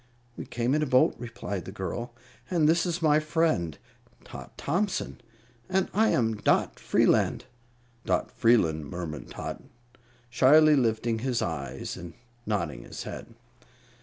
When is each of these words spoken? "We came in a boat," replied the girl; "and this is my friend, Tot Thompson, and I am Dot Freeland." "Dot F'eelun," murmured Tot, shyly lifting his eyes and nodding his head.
"We 0.35 0.47
came 0.47 0.73
in 0.73 0.81
a 0.81 0.87
boat," 0.87 1.13
replied 1.19 1.65
the 1.65 1.71
girl; 1.71 2.15
"and 2.49 2.67
this 2.67 2.87
is 2.87 3.03
my 3.03 3.19
friend, 3.19 3.77
Tot 4.23 4.57
Thompson, 4.57 5.21
and 5.69 5.89
I 5.93 6.09
am 6.09 6.37
Dot 6.37 6.79
Freeland." 6.79 7.45
"Dot 8.03 8.31
F'eelun," 8.35 8.81
murmured 8.89 9.29
Tot, 9.29 9.61
shyly 10.31 10.75
lifting 10.75 11.19
his 11.19 11.43
eyes 11.43 11.97
and 11.97 12.15
nodding 12.47 12.81
his 12.83 13.03
head. 13.03 13.35